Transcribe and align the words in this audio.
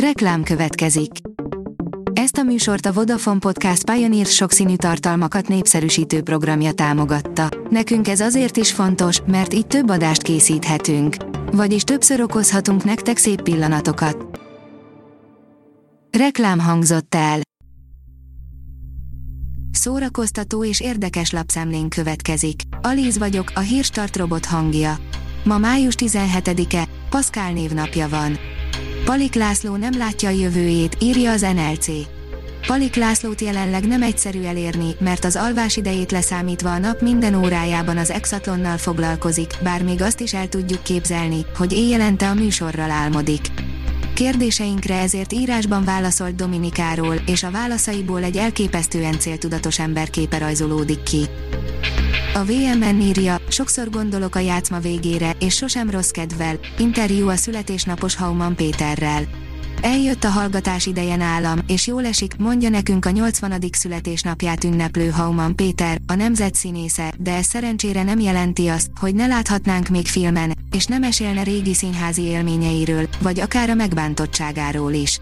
Reklám 0.00 0.42
következik. 0.42 1.10
Ezt 2.12 2.36
a 2.36 2.42
műsort 2.42 2.86
a 2.86 2.92
Vodafone 2.92 3.38
Podcast 3.38 3.90
Pioneer 3.90 4.26
sokszínű 4.26 4.76
tartalmakat 4.76 5.48
népszerűsítő 5.48 6.22
programja 6.22 6.72
támogatta. 6.72 7.48
Nekünk 7.70 8.08
ez 8.08 8.20
azért 8.20 8.56
is 8.56 8.72
fontos, 8.72 9.20
mert 9.26 9.54
így 9.54 9.66
több 9.66 9.88
adást 9.88 10.22
készíthetünk. 10.22 11.16
Vagyis 11.52 11.82
többször 11.82 12.20
okozhatunk 12.20 12.84
nektek 12.84 13.16
szép 13.16 13.42
pillanatokat. 13.42 14.40
Reklám 16.18 16.58
hangzott 16.58 17.14
el. 17.14 17.40
Szórakoztató 19.70 20.64
és 20.64 20.80
érdekes 20.80 21.30
lapszemlén 21.30 21.88
következik. 21.88 22.60
Alíz 22.82 23.18
vagyok, 23.18 23.50
a 23.54 23.60
hírstart 23.60 24.16
robot 24.16 24.44
hangja. 24.44 24.96
Ma 25.44 25.58
május 25.58 25.94
17-e, 25.98 26.88
Pascal 27.10 27.50
névnapja 27.50 28.08
van. 28.08 28.38
Palik 29.06 29.34
László 29.34 29.76
nem 29.76 29.98
látja 29.98 30.28
a 30.28 30.32
jövőjét, 30.32 30.96
írja 31.00 31.30
az 31.30 31.40
NLC. 31.40 31.86
Palik 32.66 32.94
Lászlót 32.94 33.40
jelenleg 33.40 33.86
nem 33.86 34.02
egyszerű 34.02 34.42
elérni, 34.42 34.94
mert 34.98 35.24
az 35.24 35.36
alvás 35.36 35.76
idejét 35.76 36.12
leszámítva 36.12 36.72
a 36.72 36.78
nap 36.78 37.00
minden 37.00 37.34
órájában 37.34 37.96
az 37.96 38.10
exatlonnal 38.10 38.76
foglalkozik, 38.76 39.50
bár 39.62 39.82
még 39.82 40.02
azt 40.02 40.20
is 40.20 40.34
el 40.34 40.48
tudjuk 40.48 40.82
képzelni, 40.82 41.46
hogy 41.56 41.72
éjjelente 41.72 42.28
a 42.28 42.34
műsorral 42.34 42.90
álmodik. 42.90 43.40
Kérdéseinkre 44.14 45.00
ezért 45.00 45.32
írásban 45.32 45.84
válaszolt 45.84 46.34
Dominikáról, 46.34 47.14
és 47.26 47.42
a 47.42 47.50
válaszaiból 47.50 48.22
egy 48.22 48.36
elképesztően 48.36 49.18
céltudatos 49.18 49.78
emberképe 49.78 50.38
rajzolódik 50.38 51.02
ki. 51.02 51.26
A 52.34 52.44
VMN 52.44 53.00
írja, 53.00 53.36
sokszor 53.48 53.90
gondolok 53.90 54.34
a 54.34 54.38
játszma 54.38 54.78
végére, 54.78 55.36
és 55.38 55.54
sosem 55.54 55.90
rossz 55.90 56.10
kedvel, 56.10 56.58
interjú 56.78 57.28
a 57.28 57.36
születésnapos 57.36 58.16
Hauman 58.16 58.56
Péterrel. 58.56 59.22
Eljött 59.80 60.24
a 60.24 60.28
hallgatás 60.28 60.86
ideje 60.86 61.16
nálam, 61.16 61.58
és 61.66 61.86
jól 61.86 62.06
esik, 62.06 62.36
mondja 62.36 62.68
nekünk 62.68 63.04
a 63.04 63.10
80. 63.10 63.60
születésnapját 63.72 64.64
ünneplő 64.64 65.08
Hauman 65.08 65.56
Péter, 65.56 65.98
a 66.06 66.14
nemzet 66.14 66.54
színésze, 66.54 67.12
de 67.18 67.34
ez 67.34 67.46
szerencsére 67.46 68.02
nem 68.02 68.20
jelenti 68.20 68.68
azt, 68.68 68.90
hogy 69.00 69.14
ne 69.14 69.26
láthatnánk 69.26 69.88
még 69.88 70.06
filmen, 70.06 70.56
és 70.70 70.84
nem 70.84 71.00
mesélne 71.00 71.42
régi 71.42 71.74
színházi 71.74 72.22
élményeiről, 72.22 73.08
vagy 73.20 73.40
akár 73.40 73.70
a 73.70 73.74
megbántottságáról 73.74 74.92
is. 74.92 75.18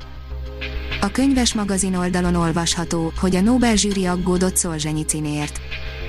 A 1.00 1.10
könyves 1.10 1.54
magazin 1.54 1.94
oldalon 1.94 2.34
olvasható, 2.34 3.12
hogy 3.20 3.36
a 3.36 3.40
Nobel 3.40 3.76
zsűri 3.76 4.06
aggódott 4.06 4.56
Szolzsenyicinért 4.56 5.60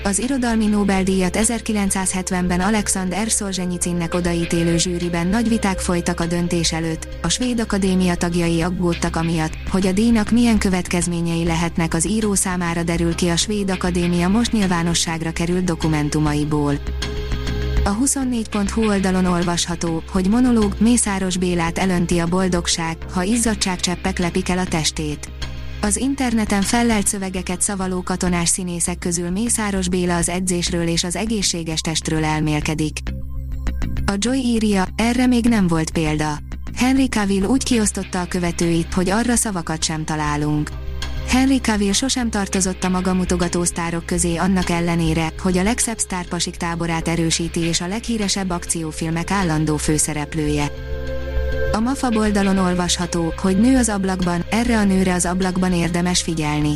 az 0.06 0.20
irodalmi 0.20 0.66
Nobel-díjat 0.66 1.38
1970-ben 1.42 2.60
Alexander 2.60 3.30
Szolzsenyicinnek 3.30 4.14
odaítélő 4.14 4.78
zsűriben 4.78 5.28
nagy 5.28 5.48
viták 5.48 5.80
folytak 5.80 6.20
a 6.20 6.26
döntés 6.26 6.74
előtt, 6.74 7.08
a 7.22 7.30
Svéd 7.30 7.60
Akadémia 7.60 8.16
tagjai 8.16 8.62
aggódtak 8.62 9.16
amiatt, 9.16 9.54
hogy 9.72 9.88
a 9.88 9.92
díjnak 9.92 10.32
milyen 10.32 10.58
következményei 10.58 11.46
lehetnek 11.46 11.94
az 11.94 12.08
író 12.08 12.34
számára 12.34 12.84
derül 12.84 13.16
ki 13.16 13.28
a 13.28 13.36
Svéd 13.36 13.70
Akadémia 13.70 14.28
most 14.28 14.52
nyilvánosságra 14.52 15.32
került 15.32 15.64
dokumentumaiból. 15.64 16.74
A 17.84 17.98
24.hu 17.98 18.88
oldalon 18.88 19.26
olvasható, 19.26 20.04
hogy 20.12 20.30
monológ 20.30 20.76
Mészáros 20.80 21.38
Bélát 21.38 21.78
elönti 21.78 22.20
a 22.20 22.28
boldogság, 22.28 22.98
ha 23.14 23.24
izzadságcseppek 23.24 24.18
lepik 24.18 24.50
el 24.50 24.58
a 24.58 24.66
testét. 24.66 25.30
Az 25.86 25.98
interneten 25.98 26.62
fellelt 26.62 27.08
szövegeket 27.08 27.62
szavaló 27.62 28.02
katonás 28.02 28.50
színészek 28.50 28.98
közül 28.98 29.30
Mészáros 29.30 29.90
Béla 29.90 30.16
az 30.16 30.30
edzésről 30.30 30.88
és 30.88 31.04
az 31.04 31.16
egészséges 31.16 31.82
testről 31.82 32.24
elmélkedik. 32.24 32.98
A 34.06 34.14
Joy 34.18 34.38
írja, 34.38 34.86
erre 34.96 35.28
még 35.28 35.46
nem 35.46 35.68
volt 35.68 35.92
példa. 35.92 36.38
Henry 36.76 37.08
Cavill 37.08 37.44
úgy 37.44 37.64
kiosztotta 37.64 38.22
a 38.22 38.26
követőit, 38.26 38.94
hogy 38.94 39.10
arra 39.10 39.36
szavakat 39.36 39.84
sem 39.84 40.06
találunk. 40.06 40.70
Henry 41.28 41.58
Cavill 41.58 41.92
sosem 41.92 42.30
tartozott 42.30 42.84
a 42.84 42.90
magamutogató 42.90 43.64
sztárok 43.64 44.06
közé 44.06 44.36
annak 44.36 44.70
ellenére, 44.70 45.34
hogy 45.42 45.58
a 45.58 45.64
legszebb 45.64 45.98
sztárpasik 45.98 46.56
táborát 46.56 47.08
erősíti 47.08 47.60
és 47.60 47.82
a 47.82 47.88
leghíresebb 47.88 48.50
akciófilmek 48.50 49.32
állandó 49.32 49.78
főszereplője. 49.78 50.72
A 51.76 51.80
MAFA 51.80 52.10
oldalon 52.10 52.58
olvasható, 52.58 53.34
hogy 53.42 53.60
nő 53.60 53.78
az 53.78 53.90
ablakban, 53.90 54.46
erre 54.50 54.78
a 54.78 54.84
nőre 54.84 55.14
az 55.14 55.26
ablakban 55.26 55.74
érdemes 55.74 56.22
figyelni. 56.22 56.76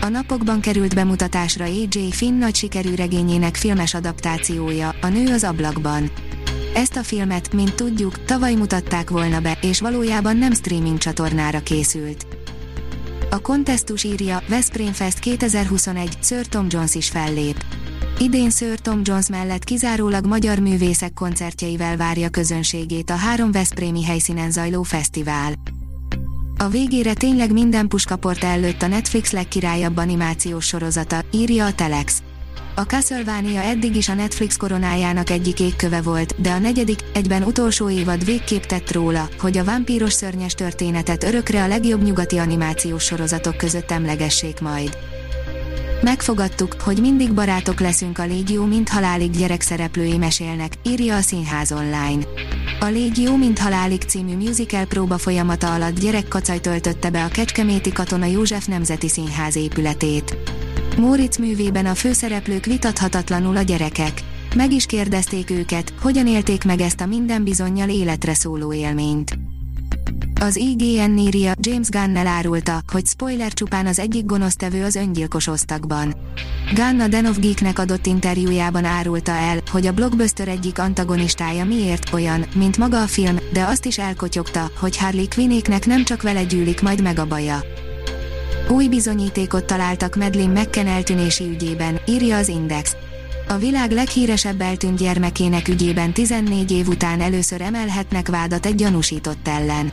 A 0.00 0.08
napokban 0.08 0.60
került 0.60 0.94
bemutatásra 0.94 1.64
AJ 1.64 2.10
Finn 2.10 2.38
nagy 2.38 2.54
sikerű 2.54 2.94
regényének 2.94 3.56
filmes 3.56 3.94
adaptációja, 3.94 4.94
a 5.00 5.08
nő 5.08 5.32
az 5.32 5.44
ablakban. 5.44 6.10
Ezt 6.74 6.96
a 6.96 7.02
filmet, 7.02 7.52
mint 7.52 7.74
tudjuk, 7.74 8.24
tavaly 8.24 8.54
mutatták 8.54 9.10
volna 9.10 9.40
be, 9.40 9.58
és 9.60 9.80
valójában 9.80 10.36
nem 10.36 10.52
streaming 10.52 10.98
csatornára 10.98 11.60
készült. 11.60 12.26
A 13.30 13.38
kontesztus 13.38 14.04
írja, 14.04 14.42
Veszprém 14.48 14.92
Fest 14.92 15.18
2021, 15.18 16.18
Sir 16.22 16.46
Tom 16.46 16.66
Jones 16.68 16.94
is 16.94 17.08
fellép. 17.08 17.64
Idén 18.22 18.50
Sir 18.50 18.78
Tom 18.78 19.00
Jones 19.04 19.28
mellett 19.28 19.64
kizárólag 19.64 20.26
magyar 20.26 20.58
művészek 20.58 21.12
koncertjeivel 21.12 21.96
várja 21.96 22.28
közönségét 22.28 23.10
a 23.10 23.14
három 23.14 23.52
Veszprémi 23.52 24.04
helyszínen 24.04 24.50
zajló 24.50 24.82
fesztivál. 24.82 25.52
A 26.56 26.68
végére 26.68 27.14
tényleg 27.14 27.52
minden 27.52 27.88
puskaport 27.88 28.44
előtt 28.44 28.82
a 28.82 28.86
Netflix 28.86 29.32
legkirályabb 29.32 29.96
animációs 29.96 30.66
sorozata, 30.66 31.24
írja 31.30 31.66
a 31.66 31.72
Telex. 31.72 32.22
A 32.74 32.80
Castlevania 32.80 33.62
eddig 33.62 33.96
is 33.96 34.08
a 34.08 34.14
Netflix 34.14 34.56
koronájának 34.56 35.30
egyik 35.30 35.60
égköve 35.60 36.02
volt, 36.02 36.40
de 36.40 36.50
a 36.50 36.58
negyedik, 36.58 36.98
egyben 37.14 37.42
utolsó 37.42 37.90
évad 37.90 38.24
végképp 38.24 38.62
tett 38.62 38.92
róla, 38.92 39.28
hogy 39.38 39.58
a 39.58 39.64
vámpíros 39.64 40.12
szörnyes 40.12 40.54
történetet 40.54 41.24
örökre 41.24 41.62
a 41.62 41.68
legjobb 41.68 42.02
nyugati 42.02 42.38
animációs 42.38 43.04
sorozatok 43.04 43.56
között 43.56 43.90
emlegessék 43.90 44.60
majd. 44.60 44.96
Megfogadtuk, 46.02 46.72
hogy 46.80 47.00
mindig 47.00 47.32
barátok 47.32 47.80
leszünk 47.80 48.18
a 48.18 48.24
Légió 48.24 48.64
mint 48.64 48.88
halálig 48.88 49.30
gyerekszereplői 49.30 50.18
mesélnek, 50.18 50.72
írja 50.82 51.16
a 51.16 51.20
Színház 51.20 51.72
online. 51.72 52.24
A 52.80 52.84
Légió 52.84 53.36
mint 53.36 53.58
halálig 53.58 54.02
című 54.02 54.36
musical 54.36 54.84
próba 54.84 55.18
folyamata 55.18 55.74
alatt 55.74 56.00
gyerekkacaj 56.00 56.60
töltötte 56.60 57.10
be 57.10 57.24
a 57.24 57.28
Kecskeméti 57.28 57.92
Katona 57.92 58.26
József 58.26 58.66
Nemzeti 58.66 59.08
Színház 59.08 59.56
épületét. 59.56 60.36
Móricz 60.96 61.36
művében 61.36 61.86
a 61.86 61.94
főszereplők 61.94 62.64
vitathatatlanul 62.64 63.56
a 63.56 63.62
gyerekek. 63.62 64.22
Meg 64.54 64.72
is 64.72 64.86
kérdezték 64.86 65.50
őket, 65.50 65.92
hogyan 66.00 66.26
élték 66.26 66.64
meg 66.64 66.80
ezt 66.80 67.00
a 67.00 67.06
minden 67.06 67.44
bizonyal 67.44 67.88
életre 67.88 68.34
szóló 68.34 68.72
élményt. 68.72 69.49
Az 70.42 70.56
IGN 70.56 71.16
írja, 71.16 71.52
James 71.60 71.88
Gunn 71.88 72.16
elárulta, 72.16 72.80
hogy 72.92 73.06
spoiler 73.06 73.52
csupán 73.52 73.86
az 73.86 73.98
egyik 73.98 74.26
gonosztevő 74.26 74.84
az 74.84 74.94
öngyilkos 74.94 75.46
osztagban. 75.46 76.14
Gunn 76.74 77.00
a 77.00 77.08
Den 77.08 77.26
of 77.26 77.38
Geeknek 77.38 77.78
adott 77.78 78.06
interjújában 78.06 78.84
árulta 78.84 79.32
el, 79.32 79.58
hogy 79.70 79.86
a 79.86 79.92
blockbuster 79.92 80.48
egyik 80.48 80.78
antagonistája 80.78 81.64
miért 81.64 82.12
olyan, 82.12 82.44
mint 82.54 82.76
maga 82.76 83.02
a 83.02 83.06
film, 83.06 83.36
de 83.52 83.64
azt 83.64 83.84
is 83.84 83.98
elkotyogta, 83.98 84.70
hogy 84.78 84.96
Harley 84.96 85.28
Quinnéknek 85.34 85.86
nem 85.86 86.04
csak 86.04 86.22
vele 86.22 86.44
gyűlik 86.44 86.82
majd 86.82 87.02
meg 87.02 87.18
a 87.18 87.26
baja. 87.26 87.60
Új 88.68 88.88
bizonyítékot 88.88 89.64
találtak 89.64 90.16
Medlin 90.16 90.50
McKen 90.50 90.86
eltűnési 90.86 91.44
ügyében, 91.44 92.00
írja 92.06 92.36
az 92.36 92.48
Index. 92.48 92.96
A 93.48 93.56
világ 93.56 93.90
leghíresebb 93.90 94.60
eltűnt 94.60 94.98
gyermekének 94.98 95.68
ügyében 95.68 96.12
14 96.12 96.70
év 96.70 96.88
után 96.88 97.20
először 97.20 97.60
emelhetnek 97.60 98.28
vádat 98.28 98.66
egy 98.66 98.74
gyanúsított 98.74 99.48
ellen. 99.48 99.92